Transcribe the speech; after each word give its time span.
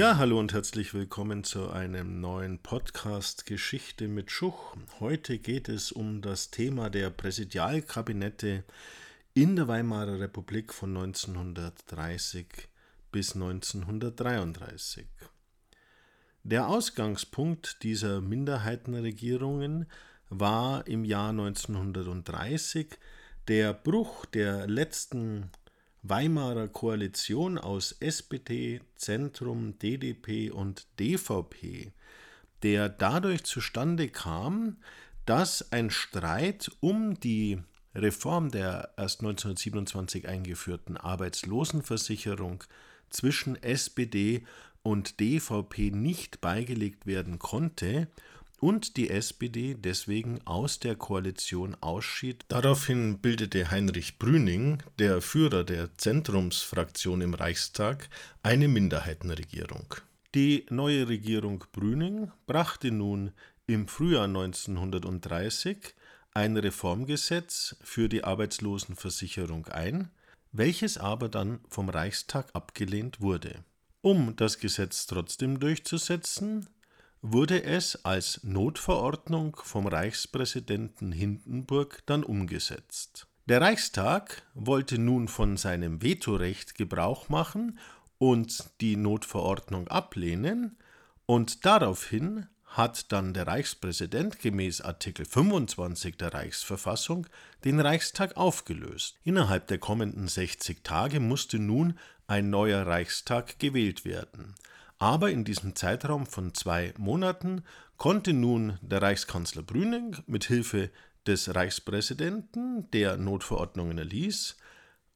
Ja, 0.00 0.16
hallo 0.16 0.38
und 0.38 0.54
herzlich 0.54 0.94
willkommen 0.94 1.44
zu 1.44 1.68
einem 1.68 2.20
neuen 2.20 2.58
Podcast 2.58 3.44
Geschichte 3.44 4.08
mit 4.08 4.30
Schuch. 4.30 4.74
Heute 4.98 5.38
geht 5.38 5.68
es 5.68 5.92
um 5.92 6.22
das 6.22 6.50
Thema 6.50 6.88
der 6.88 7.10
Präsidialkabinette 7.10 8.64
in 9.34 9.56
der 9.56 9.68
Weimarer 9.68 10.18
Republik 10.18 10.72
von 10.72 10.96
1930 10.96 12.46
bis 13.12 13.34
1933. 13.34 15.06
Der 16.44 16.68
Ausgangspunkt 16.68 17.82
dieser 17.82 18.22
Minderheitenregierungen 18.22 19.84
war 20.30 20.86
im 20.86 21.04
Jahr 21.04 21.28
1930 21.28 22.96
der 23.48 23.72
Bruch 23.72 24.26
der 24.26 24.66
letzten 24.66 25.50
Weimarer 26.02 26.68
Koalition 26.68 27.58
aus 27.58 27.92
SPD, 28.00 28.80
Zentrum, 28.96 29.78
DDP 29.78 30.50
und 30.50 30.86
DVP, 30.98 31.92
der 32.62 32.88
dadurch 32.88 33.44
zustande 33.44 34.08
kam, 34.08 34.78
dass 35.26 35.72
ein 35.72 35.90
Streit 35.90 36.70
um 36.80 37.20
die 37.20 37.58
Reform 37.94 38.50
der 38.50 38.94
erst 38.96 39.20
1927 39.20 40.28
eingeführten 40.28 40.96
Arbeitslosenversicherung 40.96 42.64
zwischen 43.10 43.60
SPD 43.62 44.46
und 44.82 45.20
DVP 45.20 45.90
nicht 45.90 46.40
beigelegt 46.40 47.06
werden 47.06 47.38
konnte 47.38 48.08
und 48.60 48.96
die 48.96 49.10
SPD 49.10 49.74
deswegen 49.74 50.40
aus 50.44 50.78
der 50.78 50.94
Koalition 50.94 51.76
ausschied. 51.80 52.44
Daraufhin 52.48 53.18
bildete 53.18 53.70
Heinrich 53.70 54.18
Brüning, 54.18 54.82
der 54.98 55.22
Führer 55.22 55.64
der 55.64 55.96
Zentrumsfraktion 55.96 57.22
im 57.22 57.34
Reichstag, 57.34 58.08
eine 58.42 58.68
Minderheitenregierung. 58.68 59.94
Die 60.34 60.66
neue 60.70 61.08
Regierung 61.08 61.64
Brüning 61.72 62.30
brachte 62.46 62.92
nun 62.92 63.32
im 63.66 63.88
Frühjahr 63.88 64.26
1930 64.26 65.94
ein 66.32 66.56
Reformgesetz 66.56 67.76
für 67.82 68.08
die 68.08 68.22
Arbeitslosenversicherung 68.22 69.66
ein, 69.66 70.10
welches 70.52 70.98
aber 70.98 71.28
dann 71.28 71.60
vom 71.68 71.88
Reichstag 71.88 72.48
abgelehnt 72.52 73.20
wurde. 73.20 73.64
Um 74.02 74.36
das 74.36 74.58
Gesetz 74.58 75.06
trotzdem 75.06 75.58
durchzusetzen, 75.60 76.66
wurde 77.22 77.62
es 77.62 78.04
als 78.04 78.40
Notverordnung 78.42 79.56
vom 79.62 79.86
Reichspräsidenten 79.86 81.12
Hindenburg 81.12 82.02
dann 82.06 82.24
umgesetzt. 82.24 83.26
Der 83.46 83.60
Reichstag 83.60 84.42
wollte 84.54 84.98
nun 84.98 85.28
von 85.28 85.56
seinem 85.56 86.02
Vetorecht 86.02 86.74
Gebrauch 86.74 87.28
machen 87.28 87.78
und 88.18 88.70
die 88.80 88.96
Notverordnung 88.96 89.88
ablehnen, 89.88 90.76
und 91.26 91.64
daraufhin 91.64 92.48
hat 92.64 93.10
dann 93.12 93.34
der 93.34 93.46
Reichspräsident 93.46 94.38
gemäß 94.38 94.80
Artikel 94.80 95.24
25 95.24 96.16
der 96.16 96.32
Reichsverfassung 96.32 97.26
den 97.64 97.80
Reichstag 97.80 98.36
aufgelöst. 98.36 99.18
Innerhalb 99.24 99.66
der 99.66 99.78
kommenden 99.78 100.28
60 100.28 100.84
Tage 100.84 101.18
musste 101.18 101.58
nun 101.58 101.98
ein 102.28 102.50
neuer 102.50 102.86
Reichstag 102.86 103.58
gewählt 103.58 104.04
werden. 104.04 104.54
Aber 105.00 105.30
in 105.30 105.44
diesem 105.44 105.74
Zeitraum 105.74 106.26
von 106.26 106.52
zwei 106.52 106.92
Monaten 106.98 107.64
konnte 107.96 108.34
nun 108.34 108.78
der 108.82 109.00
Reichskanzler 109.00 109.62
Brüning 109.62 110.14
mit 110.26 110.44
Hilfe 110.44 110.90
des 111.26 111.54
Reichspräsidenten, 111.54 112.90
der 112.90 113.16
Notverordnungen 113.16 113.96
erließ, 113.96 114.58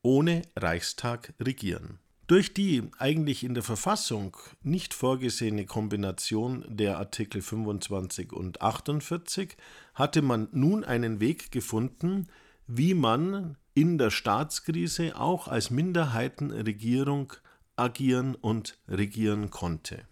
ohne 0.00 0.40
Reichstag 0.56 1.34
regieren. 1.38 1.98
Durch 2.26 2.54
die 2.54 2.90
eigentlich 2.98 3.44
in 3.44 3.52
der 3.52 3.62
Verfassung 3.62 4.38
nicht 4.62 4.94
vorgesehene 4.94 5.66
Kombination 5.66 6.64
der 6.66 6.96
Artikel 6.96 7.42
25 7.42 8.32
und 8.32 8.62
48 8.62 9.54
hatte 9.92 10.22
man 10.22 10.48
nun 10.52 10.84
einen 10.84 11.20
Weg 11.20 11.52
gefunden, 11.52 12.28
wie 12.66 12.94
man 12.94 13.58
in 13.74 13.98
der 13.98 14.10
Staatskrise 14.10 15.16
auch 15.20 15.46
als 15.48 15.70
Minderheitenregierung 15.70 17.34
agieren 17.76 18.34
und 18.34 18.78
regieren 18.88 19.50
konnte. 19.50 20.06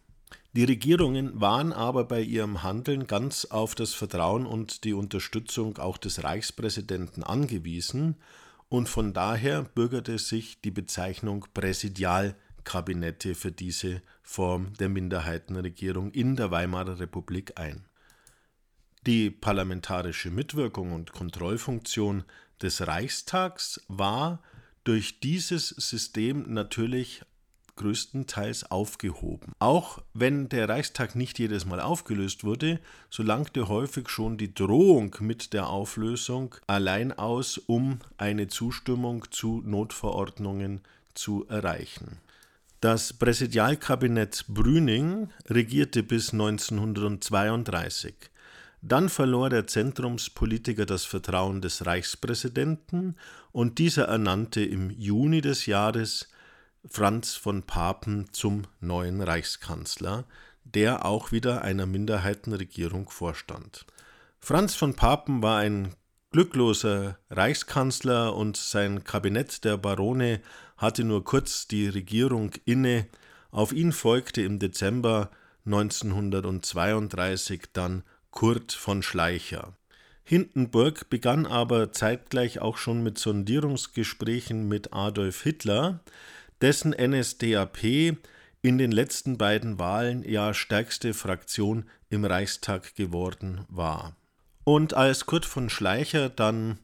Die 0.55 0.65
Regierungen 0.65 1.41
waren 1.41 1.73
aber 1.73 2.05
bei 2.05 2.21
ihrem 2.21 2.63
Handeln 2.63 3.07
ganz 3.07 3.47
auf 3.47 3.75
das 3.75 3.95
Vertrauen 3.95 4.45
und 4.45 4.85
die 4.85 4.93
Unterstützung 4.93 5.79
auch 5.79 5.97
des 5.97 6.25
Reichspräsidenten 6.25 7.23
angewiesen, 7.23 8.17
und 8.69 8.89
von 8.89 9.13
daher 9.13 9.65
bürgerte 9.65 10.19
sich 10.19 10.63
die 10.63 10.71
Bezeichnung 10.71 11.45
Präsidialkabinette 11.53 13.35
für 13.35 13.53
diese 13.53 14.01
Form 14.23 14.73
der 14.75 14.89
Minderheitenregierung 14.89 16.11
in 16.13 16.37
der 16.37 16.51
Weimarer 16.51 16.99
Republik 16.99 17.59
ein. 17.61 17.85
Die 19.07 19.31
parlamentarische 19.31 20.31
Mitwirkung 20.31 20.93
und 20.93 21.13
Kontrollfunktion 21.13 22.25
des 22.63 22.87
Reichstags 22.87 23.83
war 23.89 24.43
durch 24.85 25.21
dieses 25.21 25.69
System 25.69 26.53
natürlich 26.53 27.23
größtenteils 27.83 28.71
aufgehoben. 28.71 29.53
Auch 29.59 30.03
wenn 30.15 30.49
der 30.49 30.69
Reichstag 30.69 31.17
nicht 31.17 31.39
jedes 31.39 31.67
Mal 31.67 31.81
aufgelöst 31.81 32.45
wurde, 32.45 32.79
so 33.11 33.23
langte 33.23 33.69
häufig 33.69 34.09
schon 34.09 34.39
die 34.39 34.55
Drohung 34.55 35.17
mit 35.21 35.53
der 35.53 35.69
Auflösung 35.69 36.55
allein 36.67 37.13
aus, 37.13 37.59
um 37.59 37.99
eine 38.19 38.47
Zustimmung 38.47 39.27
zu 39.31 39.63
Notverordnungen 39.65 40.81
zu 41.15 41.47
erreichen. 41.49 42.19
Das 42.81 43.13
Präsidialkabinett 43.13 44.45
Brüning 44.49 45.29
regierte 45.49 46.03
bis 46.03 46.33
1932. 46.33 48.15
Dann 48.81 49.09
verlor 49.09 49.51
der 49.51 49.69
Zentrumspolitiker 49.69 50.87
das 50.87 51.05
Vertrauen 51.05 51.61
des 51.61 51.87
Reichspräsidenten 51.87 53.17
und 53.53 53.79
dieser 53.79 54.07
ernannte 54.07 54.65
im 54.65 54.91
Juni 54.91 55.41
des 55.41 55.67
Jahres 55.67 56.29
Franz 56.89 57.37
von 57.37 57.63
Papen 57.63 58.27
zum 58.33 58.63
neuen 58.81 59.21
Reichskanzler, 59.23 60.25
der 60.65 61.05
auch 61.05 61.31
wieder 61.31 61.63
einer 61.63 61.87
Minderheitenregierung 61.87 63.09
vorstand. 63.09 63.87
Franz 64.41 64.75
von 64.75 64.95
Papen 64.95 65.43
war 65.43 65.59
ein 65.59 65.95
glückloser 66.33 67.19
Reichskanzler 67.31 68.35
und 68.35 68.57
sein 68.57 69.05
Kabinett 69.05 69.63
der 69.65 69.77
Barone 69.77 70.41
hatte 70.77 71.05
nur 71.05 71.23
kurz 71.23 71.69
die 71.69 71.87
Regierung 71.89 72.51
inne. 72.65 73.07
Auf 73.53 73.73
ihn 73.73 73.93
folgte 73.93 74.43
im 74.43 74.59
Dezember 74.59 75.31
1932 75.67 77.63
dann 77.73 78.03
Kurt 78.33 78.73
von 78.73 79.05
Schleicher. 79.05 79.77
Hindenburg 80.25 81.09
begann 81.11 81.47
aber 81.47 81.93
zeitgleich 81.93 82.61
auch 82.61 82.77
schon 82.77 83.05
mit 83.05 83.19
Sondierungsgesprächen 83.19 84.67
mit 84.67 84.93
Adolf 84.93 85.43
Hitler, 85.43 86.01
dessen 86.63 86.93
NSDAP 86.93 88.17
in 88.63 88.79
den 88.79 88.93
letzten 88.93 89.37
beiden 89.37 89.79
Wahlen 89.79 90.23
ja 90.23 90.55
stärkste 90.55 91.13
Fraktion 91.13 91.85
im 92.09 92.25
Reichstag 92.25 92.95
geworden 92.95 93.65
war. 93.69 94.17
Und 94.65 94.95
als 94.95 95.27
Kurt 95.27 95.45
von 95.45 95.69
Schleicher 95.69 96.29
dann 96.29 96.79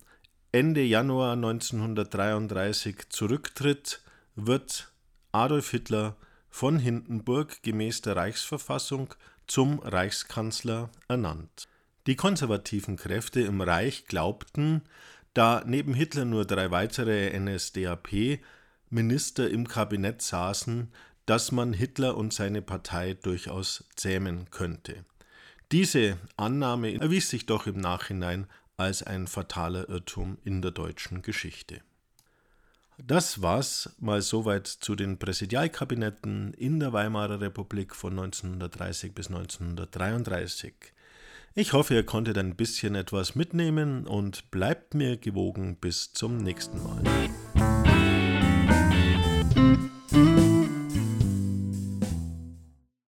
Ende 0.50 0.83
Januar 0.83 1.34
1933 1.34 3.11
zurücktritt, 3.11 4.03
wird 4.34 4.93
Adolf 5.31 5.71
Hitler 5.71 6.16
von 6.49 6.78
Hindenburg 6.78 7.62
gemäß 7.62 8.00
der 8.00 8.16
Reichsverfassung 8.16 9.15
zum 9.47 9.78
Reichskanzler 9.81 10.91
ernannt. 11.06 11.69
Die 12.06 12.16
konservativen 12.16 12.97
Kräfte 12.97 13.43
im 13.43 13.60
Reich 13.60 14.06
glaubten, 14.06 14.83
da 15.34 15.62
neben 15.66 15.95
Hitler 15.95 16.25
nur 16.25 16.45
drei 16.47 16.71
weitere 16.71 17.39
NSDAP 17.39 18.41
Minister 18.91 19.51
im 19.51 19.69
Kabinett 19.69 20.23
saßen, 20.23 20.89
dass 21.27 21.53
man 21.53 21.73
Hitler 21.73 22.17
und 22.17 22.33
seine 22.33 22.63
Partei 22.63 23.15
durchaus 23.15 23.85
zähmen 23.97 24.51
könnte. 24.51 25.05
Diese 25.73 26.17
Annahme 26.37 26.99
erwies 26.99 27.29
sich 27.29 27.45
doch 27.45 27.67
im 27.67 27.79
Nachhinein 27.79 28.47
als 28.79 29.03
ein 29.03 29.27
fataler 29.27 29.89
Irrtum 29.89 30.39
in 30.45 30.63
der 30.63 30.71
deutschen 30.71 31.21
Geschichte. 31.21 31.83
Das 32.97 33.43
war's 33.43 33.95
mal 33.99 34.23
soweit 34.23 34.67
zu 34.67 34.97
den 34.97 35.19
Präsidialkabinetten 35.19 36.55
in 36.55 36.81
der 36.81 36.93
Weimarer 36.93 37.41
Republik 37.41 37.95
von 37.95 38.19
1930 38.19 39.15
bis 39.15 39.29
1933. 39.29 40.75
Ich 41.55 41.73
hoffe, 41.75 41.95
ihr 41.95 42.05
konntet 42.05 42.39
ein 42.39 42.57
bisschen 42.57 42.95
etwas 42.95 43.35
mitnehmen 43.35 44.07
und 44.07 44.51
bleibt 44.51 44.95
mir 44.95 45.17
gewogen 45.17 45.77
bis 45.77 46.13
zum 46.13 46.39
nächsten 46.39 46.83
Mal. 46.83 47.03